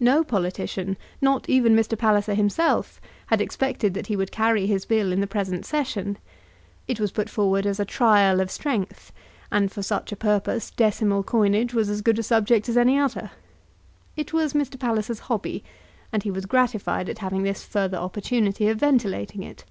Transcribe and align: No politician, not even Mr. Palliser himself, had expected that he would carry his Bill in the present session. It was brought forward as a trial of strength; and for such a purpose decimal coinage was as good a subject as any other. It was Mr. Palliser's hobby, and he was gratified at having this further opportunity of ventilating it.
No 0.00 0.24
politician, 0.24 0.96
not 1.20 1.46
even 1.46 1.76
Mr. 1.76 1.94
Palliser 1.98 2.32
himself, 2.32 3.02
had 3.26 3.42
expected 3.42 3.92
that 3.92 4.06
he 4.06 4.16
would 4.16 4.32
carry 4.32 4.66
his 4.66 4.86
Bill 4.86 5.12
in 5.12 5.20
the 5.20 5.26
present 5.26 5.66
session. 5.66 6.16
It 6.86 6.98
was 6.98 7.12
brought 7.12 7.28
forward 7.28 7.66
as 7.66 7.78
a 7.78 7.84
trial 7.84 8.40
of 8.40 8.50
strength; 8.50 9.12
and 9.52 9.70
for 9.70 9.82
such 9.82 10.10
a 10.10 10.16
purpose 10.16 10.70
decimal 10.70 11.22
coinage 11.22 11.74
was 11.74 11.90
as 11.90 12.00
good 12.00 12.18
a 12.18 12.22
subject 12.22 12.66
as 12.70 12.78
any 12.78 12.98
other. 12.98 13.30
It 14.16 14.32
was 14.32 14.54
Mr. 14.54 14.80
Palliser's 14.80 15.18
hobby, 15.28 15.62
and 16.14 16.22
he 16.22 16.30
was 16.30 16.46
gratified 16.46 17.10
at 17.10 17.18
having 17.18 17.42
this 17.42 17.62
further 17.62 17.98
opportunity 17.98 18.70
of 18.70 18.78
ventilating 18.78 19.42
it. 19.42 19.66